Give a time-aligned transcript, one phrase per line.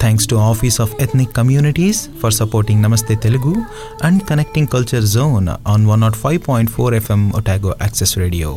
[0.00, 3.52] Thanks to office of ethnic communities for supporting Namaste Telugu
[4.02, 8.50] and connecting culture zone on one nought five point four FM Otago access radio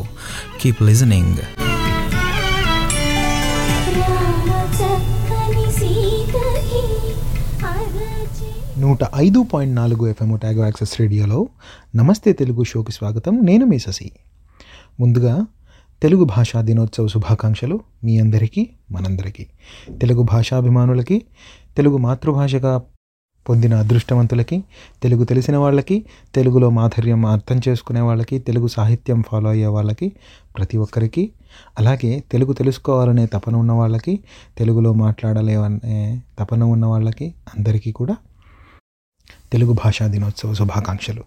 [0.62, 1.40] keep listening
[8.78, 11.38] నూట ఐదు point నాలుగు FM Otago access రేడియోలో
[11.96, 13.34] నమస్తే తెలుగు షోకి స్వాగతం.
[13.42, 14.08] నేను మీ శశి
[15.00, 15.34] ముందుగా
[16.04, 19.46] తెలుగు భాషా దినోత్సవ శుభాకాంక్షలు మీ అందరికీ మనందరికీ.
[20.00, 21.22] తెలుగు భాషాభిమానులకి
[21.76, 22.82] తెలుగు మాతృభాషగా
[23.48, 24.64] పొందిన అదృష్టవంతులకి
[25.02, 30.12] తెలుగు తెలిసిన వాళ్ళకి తెలుగులో మాధుర్యం అర్థం చేసుకునే వాళ్ళకి తెలుగు సాహిత్యం ఫాలో అయ్యే వాళ్ళకి
[30.58, 31.32] ప్రతి ఒక్కరికి
[31.78, 34.24] అలాగే తెలుగు తెలుసుకోవాలనే తపన ఉన్న వాళ్ళకి
[34.58, 38.16] తెలుగులో మాట్లాడలేవనే తపన ఉన్న వాళ్ళకి అందరికీ కూడా
[39.52, 41.24] తెలుగు భాషా దినోత్సవ శుభాకాంక్షలు.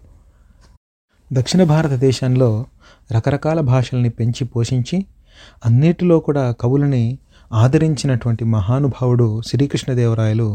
[1.32, 2.66] దక్షిణ భారతదేశంలో
[3.10, 4.96] రకరకాల భాషల్ని పెంచి పోషించి
[5.66, 7.04] అన్నిటిలో కూడా కవులని
[7.52, 10.48] ఆదరించినటువంటి మహానుభావుడు శ్రీకృష్ణదేవరాయలు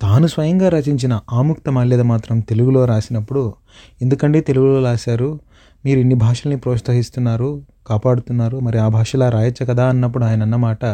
[0.00, 3.42] తాను స్వయంగా రచించిన ఆముక్త మాల్యద మాత్రం తెలుగులో రాసినప్పుడు
[4.02, 5.40] ఎందుకండి తెలుగులో రాశారు?
[5.84, 7.48] మీరు ఇన్ని భాషల్ని ప్రోత్సహిస్తున్నారు
[7.86, 9.88] కాపాడుతున్నారు మరి ఆ భాషలా రాయొచ్చు కదా?
[9.88, 10.84] అన్నప్పుడు ఆయన అన్నమాట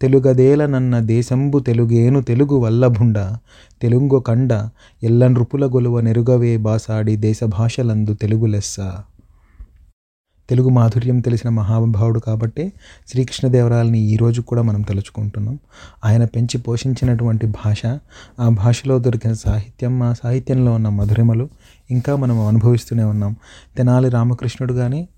[0.00, 3.18] తెలుగదేల నన్న దేశంబు తెలుగేను తెలుగు వల్లభుండ
[3.82, 4.52] తెలుగు కండ
[5.02, 8.76] ఎల్ల నృపుల గొలువ నెరుగవే బాసాడి దేశ భాషలందు తెలుగు లెస్స.
[10.50, 12.72] తెలుగు మాధుర్యం తెలిసిన మహానుభావుడు కాబట్టే
[13.08, 15.58] శ్రీకృష్ణదేవరాయలని ఈరోజు కూడా మనం తలుచుకుంటున్నాం.
[16.04, 17.86] ఆయన పెంచి పోషించినటువంటి భాష
[18.40, 21.48] ఆ భాషలో దొరికిన సాహిత్యం ఆ సాహిత్యంలో ఉన్న మధురిమలు
[21.90, 23.36] ఇంకా మనం అనుభవిస్తూనే ఉన్నాం.
[23.76, 25.08] తెనాలి రామకృష్ణుడు కానీ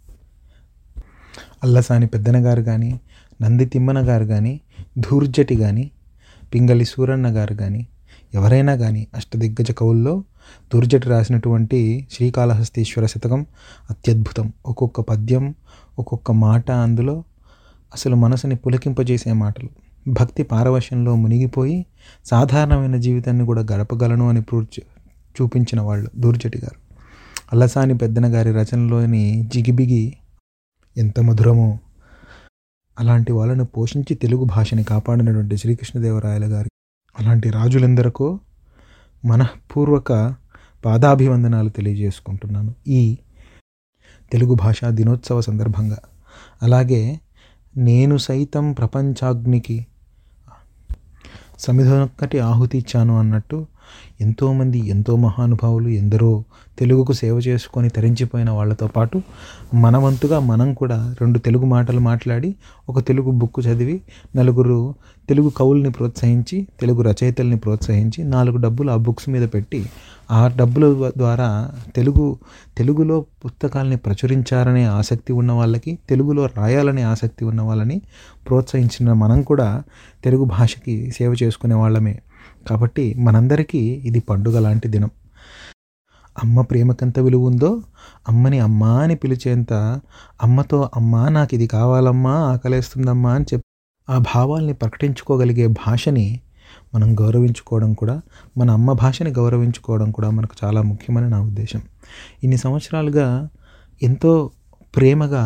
[1.65, 3.01] అల్లసాని పెద్దన గారు కానీ
[3.43, 4.61] నంది తిమ్మన గారు కానీ
[4.99, 5.91] ధూర్జటి కానీ
[6.55, 7.87] పింగళి సూరన్న గారు కానీ
[8.35, 10.25] ఎవరైనా కానీ అష్టదిగ్గజ కవుల్లో
[10.75, 13.47] దుర్జటి రాసినటువంటి శ్రీకాళహస్తీశ్వర శతకం
[13.91, 14.53] అత్యద్భుతం.
[14.67, 15.55] ఒక్కొక్క పద్యం
[15.99, 17.25] ఒక్కొక్క మాట అందులో
[17.95, 19.69] అసలు మనసుని పులకింపజేసే మాటలు.
[20.09, 21.87] భక్తి పారవశ్యంలో మునిగిపోయి
[22.25, 24.67] సాధారణమైన జీవితాన్ని కూడా గడపగలను అని ప్రూవ్
[25.43, 26.87] చూపించిన వాళ్ళు దూర్జటి గారు.
[27.53, 30.15] అల్లసాని పెద్దన గారి రచనలోని జిగిబిగి
[30.97, 31.79] ఎంత మధురమో.
[33.01, 36.69] అలాంటి వాళ్ళను పోషించి తెలుగు భాషని కాపాడినటువంటి శ్రీకృష్ణదేవరాయల గారి
[37.21, 38.41] అలాంటి రాజులెందరికో
[39.27, 40.35] మనఃపూర్వక
[40.85, 42.75] పాదాభివందనాలు తెలియజేసుకుంటున్నాను.
[42.89, 43.19] ఈ
[44.33, 45.99] తెలుగు భాషా దినోత్సవ సందర్భంగా.
[46.63, 47.21] అలాగే
[47.77, 49.87] నేను సైతం ప్రపంచాగ్నికి
[51.59, 53.67] సమిధనొక్కటి ఆహుతి ఇచ్చాను అన్నట్టు
[54.21, 56.45] ఎంతోమంది ఎంతో మహానుభావులు ఎందరో
[56.79, 59.23] తెలుగుకు సేవ చేసుకొని తరించిపోయిన వాళ్ళతో పాటు
[59.75, 62.55] మన వంతుగా మనం కూడా రెండు తెలుగు మాటలు మాట్లాడి
[62.89, 64.01] ఒక తెలుగు బుక్ చదివి
[64.37, 64.95] నలుగురు
[65.29, 69.87] తెలుగు కవుల్ని ప్రోత్సహించి తెలుగు రచయితల్ని ప్రోత్సహించి నాలుగు డబ్బులు ఆ బుక్స్ మీద పెట్టి
[70.31, 72.37] ఆ డబ్బుల ద్వారా తెలుగు
[72.77, 78.03] తెలుగులో పుస్తకాలని ప్రచురించాలనే ఆసక్తి ఉన్న వాళ్ళకి తెలుగులో రాయాలనే ఆసక్తి ఉన్న వాళ్ళని
[78.49, 79.83] ప్రోత్సహించిన మనం కూడా
[80.25, 82.19] తెలుగు భాషకి సేవ చేసుకునే వాళ్ళమే.
[82.67, 85.11] కాబట్టి మనందరికీ ఇది పండుగ లాంటి దినం.
[86.45, 87.83] అమ్మ ప్రేమకెంత విలువ ఉందో
[88.29, 89.73] అమ్మని అమ్మా అని పిలిచేంత
[90.43, 93.67] అమ్మతో అమ్మా నాకు ఇది కావాలమ్మా ఆకలేస్తుందమ్మా అని చెప్పి
[94.11, 96.41] ఆ భావాల్ని ప్రకటించుకోగలిగే భాషని
[96.95, 98.21] మనం గౌరవించుకోవడం కూడా
[98.59, 101.83] మన అమ్మ భాషని గౌరవించుకోవడం కూడా మనకు చాలా ముఖ్యమని నా ఉద్దేశం.
[102.45, 103.49] ఇన్ని సంవత్సరాలుగా
[104.03, 104.51] ఎంతో
[104.97, 105.45] ప్రేమగా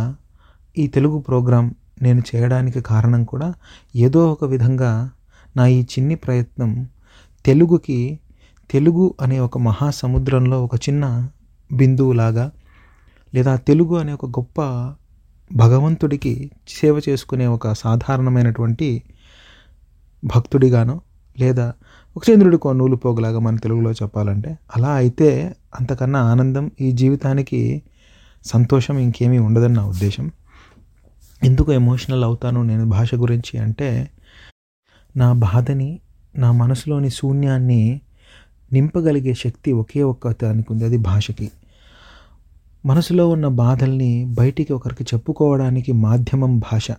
[0.78, 3.54] ఈ తెలుగు ప్రోగ్రాం నేను చేయడానికి కారణం కూడా
[3.96, 5.10] ఏదో ఒక విధంగా
[5.56, 6.70] నా ఈ చిన్ని ప్రయత్నం
[7.50, 8.20] తెలుగుకి
[8.70, 11.28] తెలుగు అనే ఒక మహాసముద్రంలో ఒక చిన్న
[11.72, 12.50] బిందువులాగా
[13.34, 14.60] లేదా తెలుగు అనే ఒక గొప్ప
[15.52, 19.02] భగవంతుడికి సేవ చేసుకునే ఒక సాధారణమైనటువంటి
[20.24, 21.00] భక్తుడిగానో
[21.38, 21.72] లేదా
[22.16, 27.82] ఒక చంద్రుడికో నూలు పోగులాగా మన తెలుగులో చెప్పాలంటే అలా అయితే అంతకన్నా ఆనందం ఈ జీవితానికి
[28.44, 30.30] సంతోషం ఇంకేమీ ఉండదని నా ఉద్దేశం.
[31.44, 34.10] ఎందుకు ఎమోషనల్ అవుతాను నేను భాష గురించి అంటే
[35.16, 36.00] నా బాధని
[36.36, 38.00] నా మనసులోని శూన్యాన్ని
[38.72, 41.50] నింపగలిగే శక్తి ఒకే ఒక్క దానికి ఉంది అది భాషకి.
[42.86, 46.90] మనసులో ఉన్న బాధల్ని బయటికి ఒకరికి చెప్పుకోవడానికి మాధ్యమం భాష.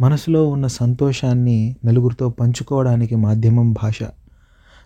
[0.00, 4.02] మనసులో ఉన్న సంతోషాన్ని నలుగురితో పంచుకోవడానికి మాధ్యమం భాష.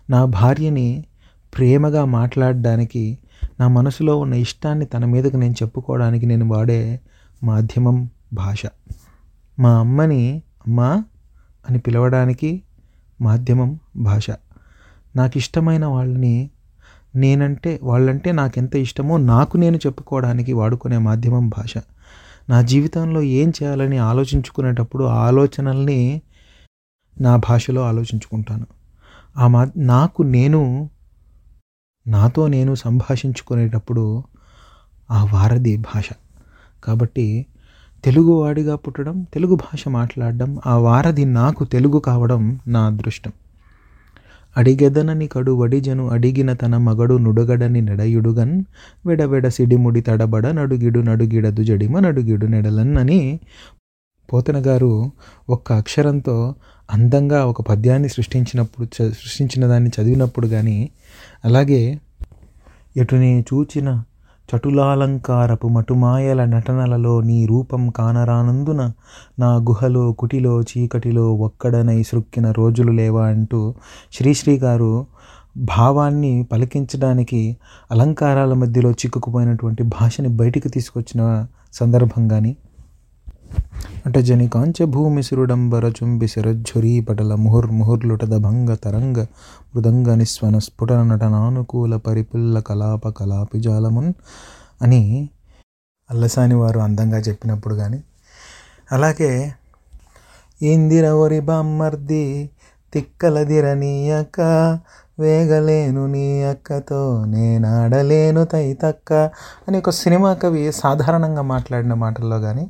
[0.09, 1.05] నా భార్యని
[1.57, 3.17] ప్రేమగా మాట్లాడడానికి
[3.59, 6.99] నా మనసులో ఉన్న ఇష్టాన్ని తన మీదకు నేను చెప్పుకోవడానికి నేను వాడే
[7.43, 8.65] మాధ్యమం భాష.
[9.59, 11.03] మా అమ్మని అమ్మా
[11.69, 12.61] అని పిలవడానికి
[13.21, 14.29] మాధ్యమం భాష.
[15.15, 16.49] నాకు ఇష్టమైన వాళ్ళని
[17.15, 21.77] నేనంటే వాళ్ళంటే నాకెంత ఇష్టమో నాకు నేను చెప్పుకోవడానికి వాడుకునే మాధ్యమం భాష.
[22.49, 26.21] నా జీవితంలో ఏం చేయాలని ఆలోచించుకునేటప్పుడు ఆలోచనల్ని
[27.21, 28.67] నా భాషలో ఆలోచించుకుంటాను.
[29.37, 30.89] ఆ మా నాకు నేను
[32.07, 34.23] నాతో నేను సంభాషించుకునేటప్పుడు
[35.11, 36.09] ఆ వారధి భాష.
[36.83, 37.45] కాబట్టి
[38.03, 43.33] తెలుగువాడిగా పుట్టడం తెలుగు భాష మాట్లాడడం ఆ వారధి నాకు తెలుగు కావడం నా అదృష్టం.
[44.55, 48.53] అడిగెదనని కడు వడిజను అడిగిన తన మగడు నుడగడని నెడయుడుగన్
[49.05, 53.19] వెడవెడ సిడిముడి తడబడ నడుగిడు నడుగిడదు జడిమ నడుగిడు నెడలన్నని
[54.29, 54.91] పోతన గారు
[55.49, 56.35] ఒక్క అక్షరంతో
[56.89, 60.77] అందంగా ఒక పద్యాన్ని సృష్టించినప్పుడు సృష్టించిన దాన్ని చదివినప్పుడు కానీ
[61.45, 61.81] అలాగే
[62.97, 63.89] ఎటుని చూచిన
[64.49, 68.81] చటులాలంకారపు మటుమాయల నటనలలో నీ రూపం కానరానందున
[69.39, 73.61] నా గుహలో కుటిలో చీకటిలో ఒక్కడనై సృక్కిన రోజులు లేవా అంటూ
[74.13, 74.91] శ్రీశ్రీ గారు
[75.71, 77.41] భావాన్ని పలికించడానికి
[77.91, 81.21] అలంకారాల మధ్యలో చిక్కుకుపోయినటువంటి భాషని బయటికి తీసుకొచ్చిన
[81.73, 82.51] సందర్భం కానీ
[84.05, 88.35] అంటే జని కాంచ భూమి సురుడంబర చుంబి శరజ్జురీ పటల ముహుర్ ముహుర్లుటద
[88.83, 89.19] తరంగ
[89.67, 94.11] మృదంగ నిస్వన స్ఫుటన నటనానుకూల పరిపుల్ల కలాప కలాపి జాలమున్
[94.81, 95.01] అని
[96.09, 97.99] అల్లసాని వారు అందంగా చెప్పినప్పుడు కానీ
[98.91, 99.31] అలాగే
[100.61, 102.25] ఇందిర ఒరి బామ్మర్ది
[102.93, 104.41] తిక్కలదిర నీ అక్క
[105.17, 109.13] వేగలేను నీ అక్కతో నేనాడలేను తైతక్క
[109.67, 112.65] అని ఒక సినిమా కవి సాధారణంగా మాట్లాడిన మాటల్లో కానీ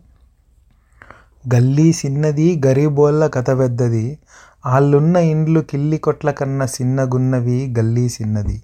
[1.53, 4.19] గల్లీ సిన్నది గరీబోళ్ళ కథ పెద్దది.
[4.65, 8.63] ఆళ్ళున్న ఇండ్లు కిల్లి కొట్ల కన్నా సిన్నగున్నవి గల్లీ సిన్నది.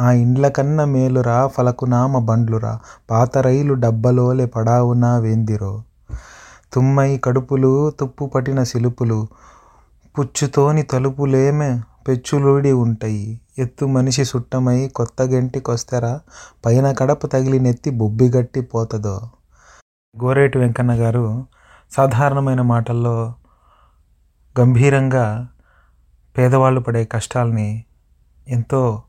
[0.00, 2.78] ఆ ఇండ్ల కన్న మేలురా ఫలకునామ బండ్లురా
[3.10, 5.82] పాత రైలు డబ్బలోలే పడావునా వేందిరో.
[6.72, 9.26] తుమ్మై కడుపులు తుప్పు పట్టిన సిలుపులు
[10.18, 13.40] పుచ్చుతోని తలుపులేమే పెచ్చులుడి ఉంటాయి.
[13.58, 16.20] ఎత్తు మనిషి సుట్టమై కొత్త గంటికొస్తరా
[16.66, 19.20] పైన కడప తగిలి నెత్తి బొబ్బిగట్టి పోతదో.
[20.24, 21.44] గోరేటి వెంకన్న గారు
[21.92, 23.34] సాధారణమైన మాటల్లో
[24.60, 25.48] గంభీరంగా
[26.38, 27.84] పేదవాళ్ళు పడే కష్టాల్ని
[28.48, 29.02] ఎంతో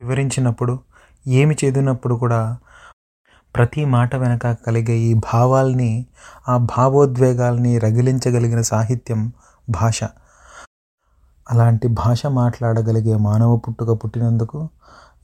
[0.00, 0.78] వివరించినప్పుడు
[1.26, 2.58] ఏమి చదివినప్పుడు కూడా
[3.56, 6.06] ప్రతి మాట వెనక కలిగే ఈ భావాల్ని
[6.48, 9.32] ఆ భావోద్వేగాల్ని రగిలించగలిగిన సాహిత్యం
[9.70, 10.04] భాష.
[11.50, 14.68] అలాంటి భాష మాట్లాడగలిగే మానవ పుట్టుక పుట్టినందుకు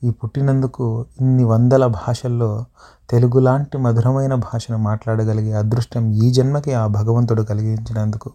[0.05, 2.65] ఈ పుట్టినందుకు ఇన్ని వందల భాషల్లో
[3.11, 8.33] తెలుగు లాంటి మధురమైన భాషను మాట్లాడగలిగే అదృష్టం ఈ జన్మకి ఆ భగవంతుడు కలిగించినందుకు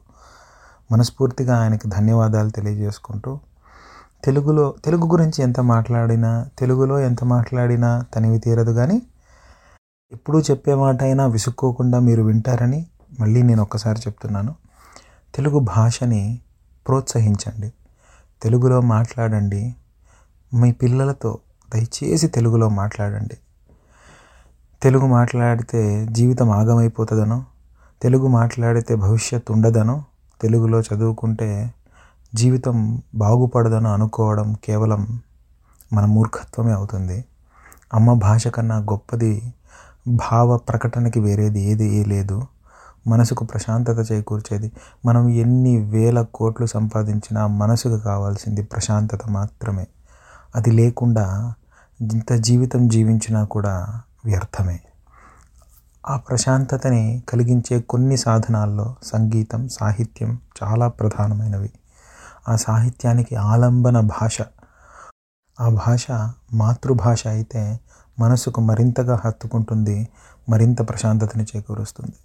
[0.92, 3.39] మనస్ఫూర్తిగా ఆయనకి ధన్యవాదాలు తెలియజేసుకుంటూ
[4.24, 9.01] తెలుగులో తెలుగు గురించి ఎంత మాట్లాడినా తెలుగులో ఎంత మాట్లాడినా తనివి తీరదు కానీ
[10.12, 12.88] ఎప్పుడూ చెప్పే మాట అయినా విసుక్కోకుండా మీరు వింటారని
[13.19, 14.56] మళ్ళీ నేను ఒక్కసారి చెప్తున్నాను.
[15.36, 16.39] తెలుగు భాషని
[16.88, 17.74] ప్రోత్సహించండి.
[18.42, 19.75] తెలుగులో మాట్లాడండి.
[20.54, 21.39] మీ పిల్లలతో
[21.74, 23.38] దయచేసి తెలుగులో మాట్లాడండి.
[24.83, 27.45] తెలుగు మాట్లాడితే జీవితం ఆగమైపోతుందనో
[28.01, 30.04] తెలుగు మాట్లాడితే భవిష్యత్తు ఉండదనో
[30.42, 31.74] తెలుగులో చదువుకుంటే
[32.36, 35.19] జీవితం బాగుపడదనో అనుకోవడం కేవలం
[35.94, 37.25] మన మూర్ఖత్వమే అవుతుంది.
[37.94, 39.54] అమ్మ భాష కన్నా గొప్పది
[40.07, 42.44] భావ ప్రకటనకి వేరేది ఏది లేదు.
[43.07, 44.72] మనసుకు ప్రశాంతత చేకూర్చేది.
[45.06, 49.88] మనం ఎన్ని వేల కోట్లు సంపాదించినా మనసుకు కావాల్సింది ప్రశాంతత మాత్రమే.
[50.56, 51.53] అది లేకుండా
[52.01, 54.79] ఇంత జీవితం జీవించినా కూడా వ్యర్థమే.
[56.10, 61.72] ఆ ప్రశాంతతని కలిగించే కొన్ని సాధనాల్లో సంగీతం సాహిత్యం చాలా ప్రధానమైనవి.
[62.50, 64.41] ఆ సాహిత్యానికి ఆలంబన భాష.
[65.62, 66.12] ఆ భాష
[66.53, 67.79] మాతృభాష అయితే
[68.20, 70.08] మనసుకు మరింతగా హత్తుకుంటుంది
[70.50, 72.15] మరింత ప్రశాంతతని చేకూరుస్తుంది.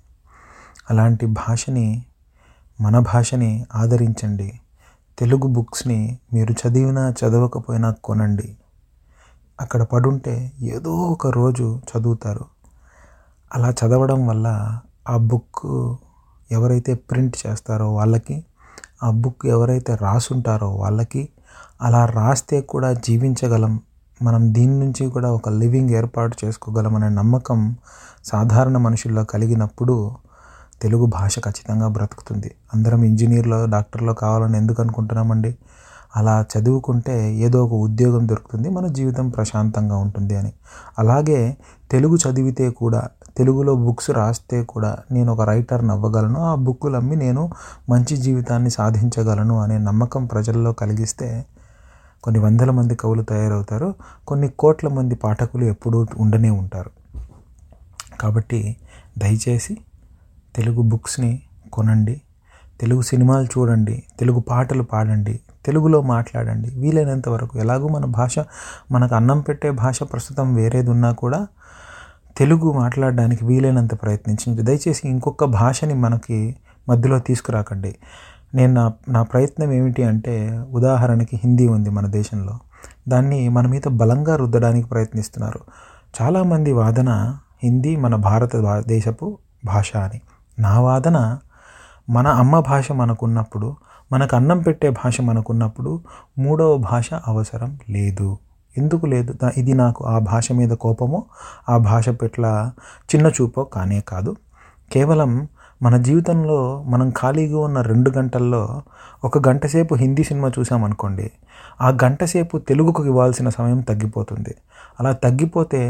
[0.91, 2.05] అలాంటి భాషని
[2.81, 4.61] మన భాషని ఆదరించండి.
[5.19, 8.57] తెలుగు బుక్స్ని మీరు చదివినా చదవకపోయినా కొనండి.
[9.61, 12.45] అక్కడ పడుంటే ఏదో ఒక రోజు చదువుతారు.
[13.55, 15.67] అలా చదవడం వల్ల ఆ బుక్
[16.53, 18.45] ఎవరైతే ప్రింట్ చేస్తారో వాళ్ళకి
[19.03, 21.29] ఆ బుక్ ఎవరైతే రాసుంటారో వాళ్ళకి
[21.83, 23.81] అలా రాస్తే కూడా జీవించగలం.
[24.23, 27.77] మనం దీని నుంచి కూడా ఒక లివింగ్ ఏర్పాటు చేసుకోగలం అనే నమ్మకం
[28.25, 30.17] సాధారణ మనుషుల్లో కలిగినప్పుడు
[30.83, 32.55] తెలుగు భాష ఖచ్చితంగా బ్రతుకుతుంది.
[32.75, 35.57] అందరం ఇంజనీర్లో డాక్టర్లో కావాలని ఎందుకు అనుకుంటున్నామండి?
[36.17, 40.53] అలా చదువుకుంటే ఏదో ఒక ఉద్యోగం దొరుకుతుంది మన జీవితం ప్రశాంతంగా ఉంటుంది అని.
[40.99, 41.57] అలాగే
[41.91, 47.51] తెలుగు చదివితే కూడా తెలుగులో బుక్స్ రాస్తే కూడా నేను ఒక రైటర్ని అవ్వగలను ఆ బుక్కులు అమ్మి నేను
[47.89, 51.47] మంచి జీవితాన్ని సాధించగలను అనే నమ్మకం ప్రజల్లో కలిగిస్తే
[52.25, 53.95] కొన్ని వందల మంది కవులు తయారవుతారు
[54.29, 56.91] కొన్ని కోట్ల మంది పాఠకులు ఎప్పుడూ ఉండనే ఉంటారు.
[58.21, 58.77] కాబట్టి
[59.19, 59.79] దయచేసి
[60.57, 61.43] తెలుగు బుక్స్ని
[61.73, 62.21] కొనండి
[62.81, 66.71] తెలుగు సినిమాలు చూడండి తెలుగు పాటలు పాడండి తెలుగులో మాట్లాడండి.
[66.71, 68.39] వీలైనంత వరకు ఎలాగూ మన భాష
[68.93, 71.47] మనకు అన్నం పెట్టే భాష ప్రస్తుతం వేరేది ఉన్నా కూడా
[72.37, 74.63] తెలుగు మాట్లాడడానికి వీలైనంత ప్రయత్నించండి.
[74.63, 76.57] దయచేసి ఇంకొక భాషని మనకి
[76.89, 77.97] మధ్యలో తీసుకురాకండి.
[78.55, 82.59] నేను నా నా ప్రయత్నం ఏమిటి అంటే ఉదాహరణకి హిందీ ఉంది మన దేశంలో.
[83.09, 85.61] దాన్ని మన మీద బలంగా రుద్దడానికి ప్రయత్నిస్తున్నారు.
[86.23, 90.21] చాలామంది వాదన హిందీ మన భారతదేశపు భాష అని.
[90.59, 91.39] నా వాదన
[92.11, 93.77] మన అమ్మ భాష మనకున్నప్పుడు
[94.15, 95.93] మనకు అన్నం పెట్టే భాష మనకున్నప్పుడు
[96.39, 98.29] మూడవ భాష అవసరం లేదు.
[98.77, 99.33] ఎందుకు లేదు?
[99.57, 101.21] ఇది నాకు ఆ భాష మీద కోపమో
[101.69, 102.45] ఆ భాష పట్ల
[103.11, 104.33] చిన్న చూపో కానే కాదు.
[104.93, 105.33] కేవలం
[105.83, 108.63] మన జీవితంలో మనం ఖాళీగా ఉన్న రెండు గంటల్లో
[109.25, 111.27] ఒక గంట సేపు హిందీ సినిమా చూసామనుకోండి
[111.81, 114.55] ఆ గంట సేపు తెలుగుకు ఇవ్వాల్సిన సమయం తగ్గిపోతుంది.
[115.01, 115.83] అలా తగ్గిపోతే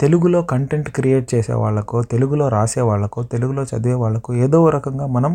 [0.00, 5.34] తెలుగులో కంటెంట్ క్రియేట్ చేసే వాళ్ళకో తెలుగులో రాసే వాళ్ళకో తెలుగులో చదివే వాళ్ళకో ఏదో రకంగా మనం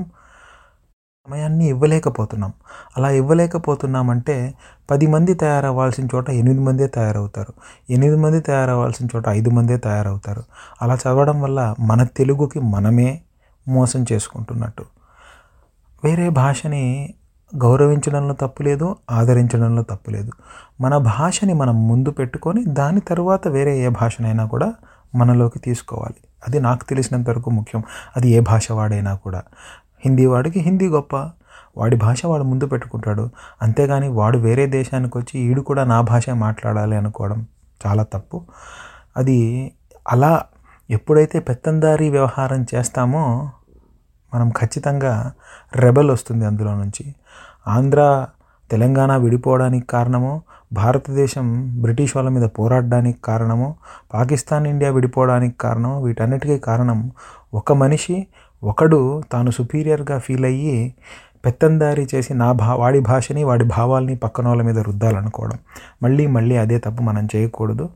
[1.29, 2.53] సమయాన్ని ఇవ్వలేకపోతున్నాం.
[2.97, 4.53] అలా ఇవ్వలేకపోతున్నామంటే
[4.91, 7.53] పది మంది తయారవ్వాల్సిన చోట ఎనిమిది మందే తయారవుతారు.
[7.89, 10.43] ఎనిమిది మంది తయారవ్వాల్సిన చోట ఐదు మందే తయారవుతారు.
[10.81, 13.21] అలా చదవడం వల్ల మన తెలుగుకి మనమే
[13.67, 14.85] మోసం చేసుకుంటున్నట్టు.
[16.03, 17.13] వేరే భాషని
[17.57, 20.31] గౌరవించడంలో తప్పు లేదు ఆదరించడంలో తప్పు లేదు.
[20.81, 24.73] మన భాషని మనం ముందు పెట్టుకొని దాని తర్వాత వేరే ఏ భాషనైనా కూడా
[25.15, 26.27] మనలోకి తీసుకోవాలి.
[26.47, 27.83] అది నాకు తెలిసినంత వరకు ముఖ్యం.
[28.17, 29.43] అది ఏ భాష వాడైనా కూడా.
[30.05, 31.15] హిందీ వాడికి హిందీ గొప్ప.
[31.77, 33.29] వాడి భాష వాడు ముందు పెట్టుకుంటాడు.
[33.62, 37.46] అంతేగాని వాడు వేరే దేశానికి వచ్చి ఈడు కూడా నా భాష మాట్లాడాలి అనుకోవడం
[37.88, 38.41] చాలా తప్పు.
[39.17, 39.72] అది
[40.12, 40.41] అలా
[40.89, 43.51] ఎప్పుడైతే పెత్తందారీ వ్యవహారం చేస్తామో
[44.34, 45.31] మనం ఖచ్చితంగా
[45.75, 47.15] రెబల్ వస్తుంది అందులో నుంచి.
[47.67, 48.27] ఆంధ్ర
[48.72, 50.41] తెలంగాణ విడిపోవడానికి కారణమో
[50.74, 51.48] భారతదేశం
[51.81, 53.75] బ్రిటిష్ వాళ్ళ మీద పోరాడడానికి కారణమో
[54.13, 57.12] పాకిస్తాన్ ఇండియా విడిపోవడానికి కారణం వీటన్నిటికీ కారణం
[57.53, 58.27] ఒక మనిషి
[58.63, 60.94] ఒకడు తాను సుపీరియర్గా ఫీల్ అయ్యి
[61.46, 65.58] పెత్తందారీ చేసి నా భా వాడి భాషని వాడి భావాల్ని పక్కన వాళ్ళ మీద రుద్దాలనుకోవడం.
[66.03, 67.89] మళ్ళీ మళ్ళీ అదే తప్పు మనం చేయకూడదు.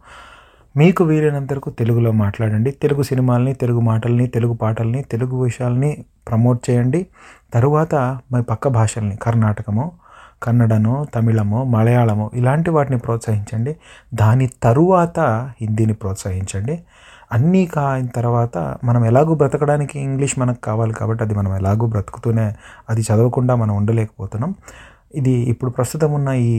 [0.78, 2.72] మీకు వీలైనంతరకు తెలుగులో మాట్లాడండి.
[2.72, 7.08] తెలుగు సినిమాల్ని తెలుగు మాటల్ని తెలుగు పాటల్ని తెలుగు విషయాల్ని ప్రమోట్ చేయండి.
[7.54, 7.96] తరువాత
[8.34, 9.92] మీ పక్క భాషల్ని కర్ణాటకమో
[10.44, 13.76] కన్నడమో తమిళమో మలయాళమో ఇలాంటి వాటిని ప్రోత్సహించండి.
[14.14, 15.20] దాని తరువాత
[15.62, 16.80] హిందీని ప్రోత్సహించండి.
[17.36, 22.56] అన్నీ కాయిన తర్వాత మనం ఎలాగూ బ్రతకడానికి ఇంగ్లీష్ మనకు కావాలి కాబట్టి అది మనం ఎలాగూ బ్రతుకుతూనే
[22.90, 24.56] అది చదవకుండా మనం ఉండలేకపోతున్నాం.
[25.16, 26.52] ఇది ఇప్పుడు ప్రస్తుతం ఉన్న ఈ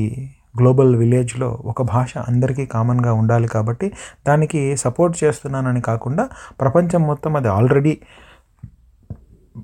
[0.59, 3.93] గ్లోబల్ విలేజ్లో ఒక భాష అందరికీ కామన్గా ఉండాలి కాబట్టి
[4.27, 6.29] దానికి సపోర్ట్ చేస్తున్నానని కాకుండా
[6.61, 7.99] ప్రపంచం మొత్తం అది ఆల్రెడీ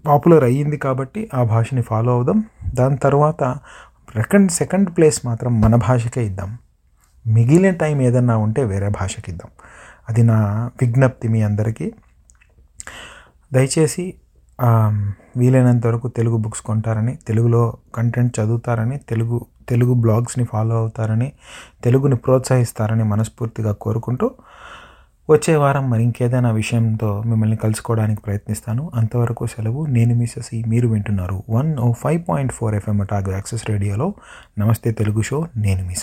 [0.07, 2.45] పాపులర్ అయ్యింది కాబట్టి ఆ భాషని ఫాలో అవుదాం.
[2.75, 3.57] దాని తర్వాత
[4.16, 6.59] సెకండ్ సెకండ్ ప్లేస్ మాత్రం మన భాషకే ఇద్దాం.
[7.26, 9.50] మిగిలిన టైం ఏదన్నా ఉంటే వేరే భాషకి ఇద్దాం.
[10.09, 11.92] అది నా విజ్ఞప్తి మీ అందరికీ.
[13.52, 14.14] దయచేసి
[15.37, 21.32] వీలైనంత వరకు తెలుగు బుక్స్ కొంటారని తెలుగులో కంటెంట్ చదువుతారని తెలుగు తెలుగు బ్లాగ్స్ని ఫాలో అవుతారని
[21.85, 24.30] తెలుగుని ప్రోత్సహిస్తారని మనస్ఫూర్తిగా కోరుకుంటూ
[25.30, 28.90] వచ్చే వారం మరి ఇంకేదైనా విషయంతో మిమ్మల్ని కలుసుకోవడానికి ప్రయత్నిస్తాను.
[28.94, 29.87] అంతవరకు సెలవు.
[29.87, 30.26] నేను మీ
[30.66, 34.14] మీరు వింటున్నారు one O five point four FM Otago access రేడియోలో.
[34.59, 35.49] నమస్తే తెలుగు షో.
[35.56, 35.94] నేను మీ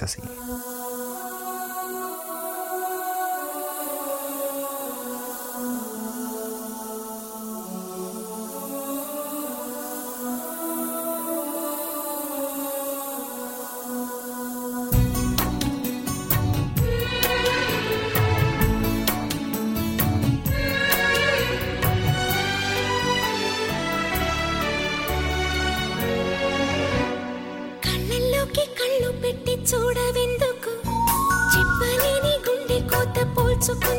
[33.76, 33.99] so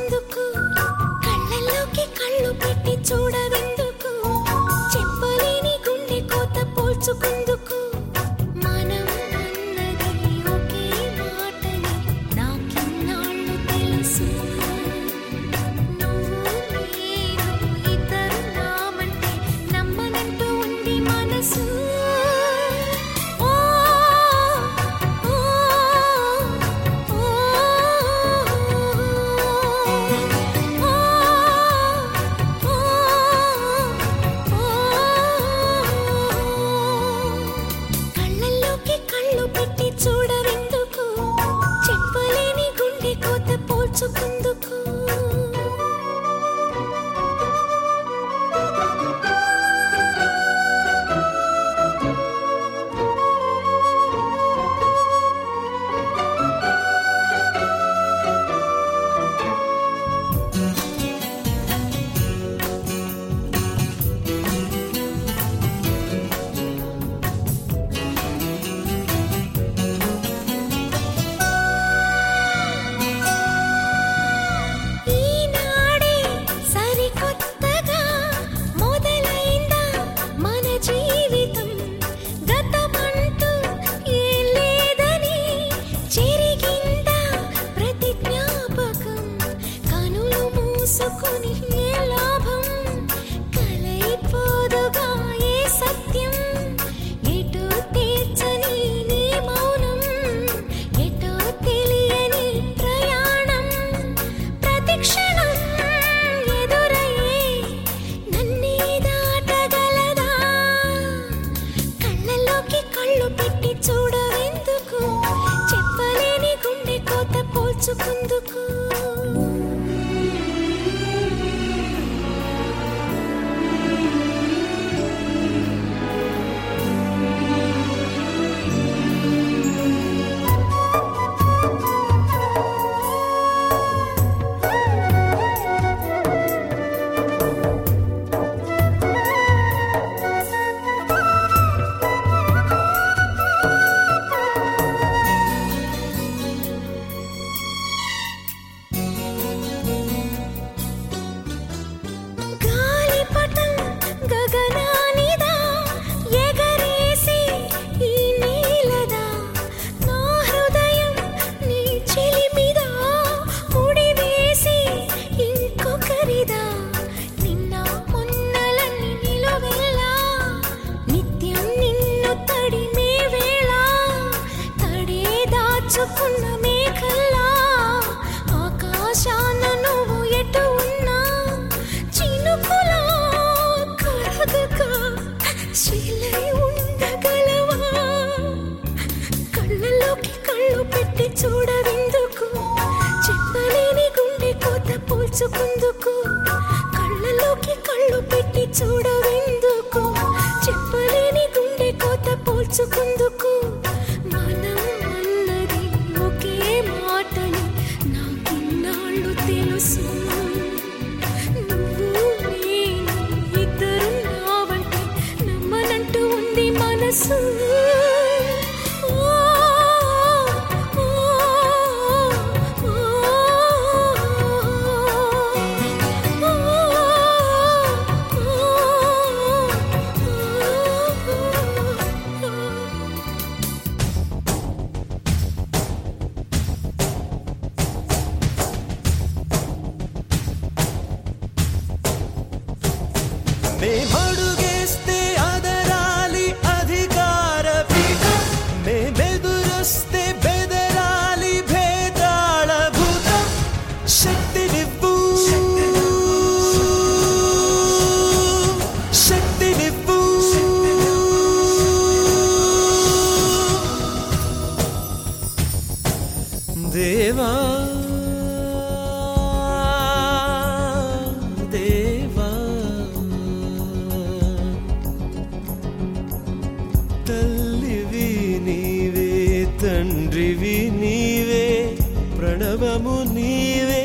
[282.81, 284.05] సర్వము నీవే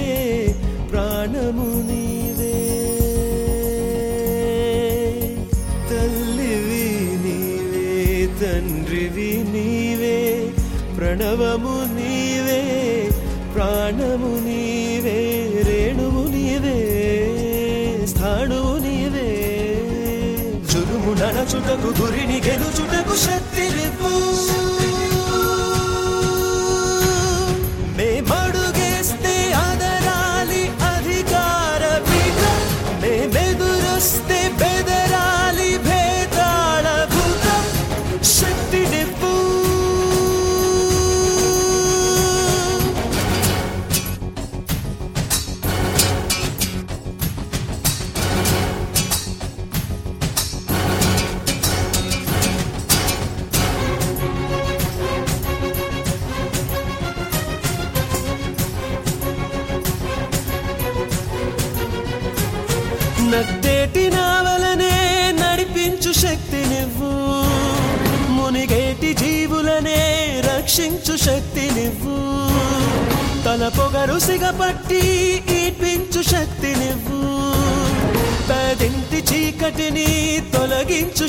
[0.89, 2.55] ప్రాణము నీవే.
[5.89, 6.87] తల్లివి
[7.25, 7.85] నీవే
[8.41, 10.17] తండ్రివి నీవే
[10.97, 12.61] ప్రణవము నీవే
[13.55, 15.17] ప్రాణము నీవే
[15.69, 16.77] రేణువు నీవే
[18.13, 19.29] స్థాణువు నీవే.
[20.69, 23.54] చురుము నడచుటకు గురిని గెలుచుటకు శక్తి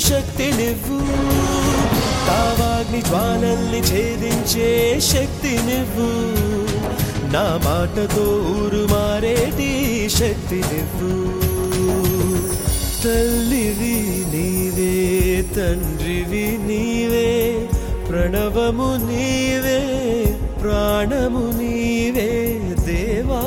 [0.07, 0.97] శక్తి నువ్వు
[2.27, 4.69] తావాగ్ని జ్వాలల్ని ఛేదించే
[5.09, 6.07] శక్తి నువ్వు
[7.33, 9.69] నా మాటతో ఊరు మారేటి
[10.17, 11.11] శక్తి నువ్వు
[13.03, 13.95] తల్లివి
[14.33, 14.93] నీవే
[15.55, 17.27] తండ్రివి నీవే
[18.07, 19.79] ప్రణవము నీవే
[20.61, 22.29] ప్రాణము నీవే
[22.87, 23.41] దేవా.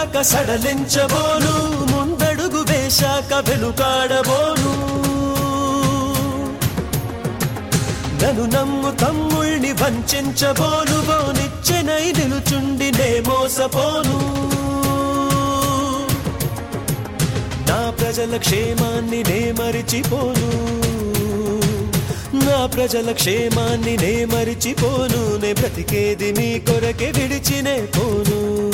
[0.00, 1.54] కదిలాక సడలించబోను
[1.92, 4.72] ముందడుగు వేశాక వెనుకాడబోను.
[8.22, 14.18] నను నమ్ము తమ్ముళ్ళని వంచబోను బోనిచ్చెనై నిలుచుండి నే మోసపోను.
[17.68, 20.50] నా ప్రజల క్షేమాన్ని నే మరిచిపోను.
[22.34, 28.69] నా ప్రజల క్షేమాన్ని నే మరిచిపోను నే బ్రతికేది మీ కొరకే విడిచినే పోను.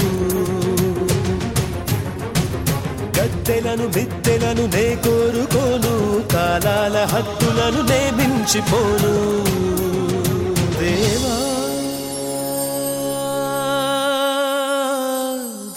[3.46, 5.92] మిద్దెలను మిద్దెలను నే కోరుకోను.
[6.32, 9.12] కాలాల హద్దులను నే మించిపోను.
[10.80, 11.36] దేవా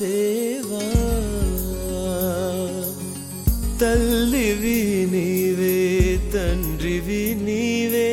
[0.02, 0.86] దేవా
[3.82, 4.80] తల్లివి
[5.14, 5.78] నీవే
[6.34, 8.10] తండ్రివి నీవే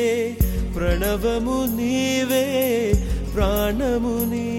[0.75, 2.45] ప్రణవము నీవే
[3.35, 4.56] ప్రాణము నీవే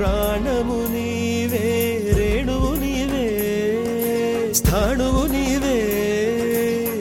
[0.00, 1.66] ప్రాణము నీవే
[2.18, 3.26] రేణువు నీవే
[4.54, 5.74] స్థాణువు నీవే.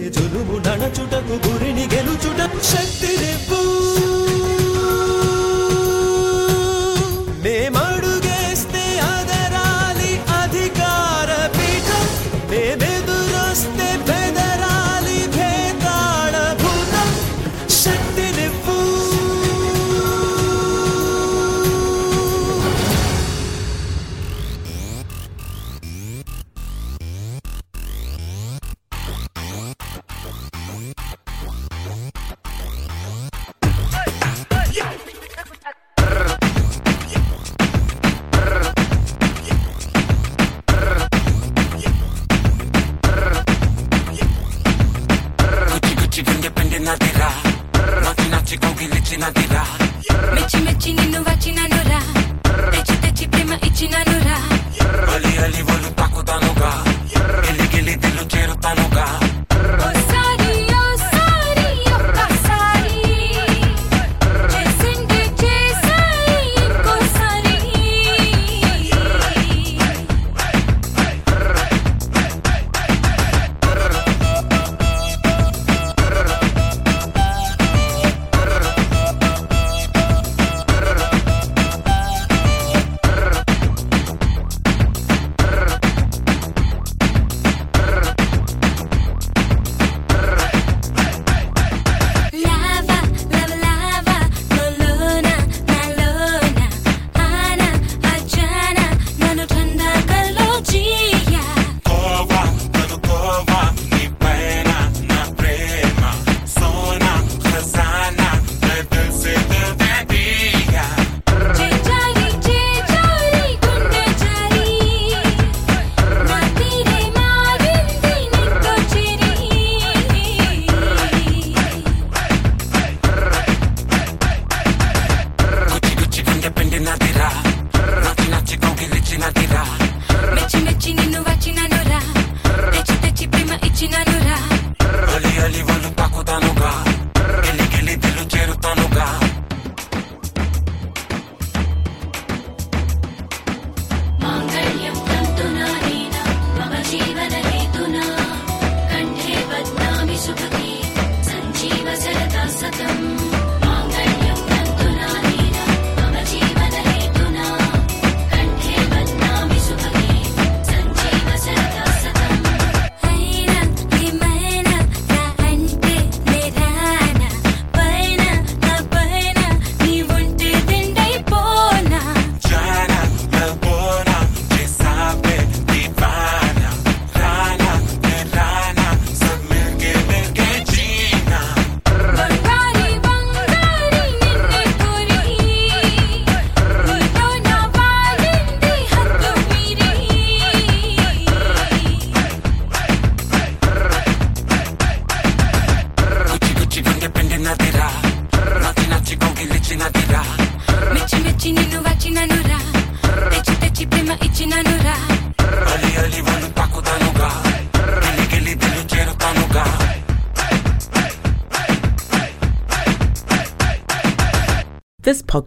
[0.09, 3.59] జులుము నడచుటకు గురిని గెలుచుటకు శక్తి రేపు.